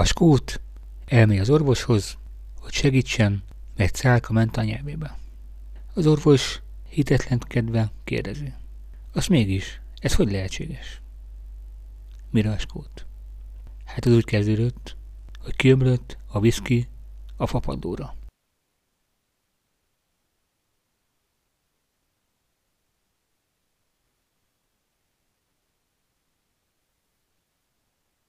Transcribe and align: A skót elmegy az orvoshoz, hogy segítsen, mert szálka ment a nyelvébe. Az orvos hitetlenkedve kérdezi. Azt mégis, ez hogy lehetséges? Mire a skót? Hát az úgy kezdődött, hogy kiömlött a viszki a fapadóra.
A 0.00 0.04
skót 0.04 0.60
elmegy 1.06 1.38
az 1.38 1.50
orvoshoz, 1.50 2.18
hogy 2.60 2.72
segítsen, 2.72 3.42
mert 3.76 3.96
szálka 3.96 4.32
ment 4.32 4.56
a 4.56 4.62
nyelvébe. 4.62 5.18
Az 5.94 6.06
orvos 6.06 6.62
hitetlenkedve 6.88 7.90
kérdezi. 8.04 8.52
Azt 9.12 9.28
mégis, 9.28 9.80
ez 9.98 10.14
hogy 10.14 10.30
lehetséges? 10.30 11.00
Mire 12.30 12.50
a 12.50 12.58
skót? 12.58 13.06
Hát 13.84 14.04
az 14.04 14.12
úgy 14.12 14.24
kezdődött, 14.24 14.96
hogy 15.38 15.56
kiömlött 15.56 16.16
a 16.26 16.40
viszki 16.40 16.88
a 17.36 17.46
fapadóra. 17.46 18.14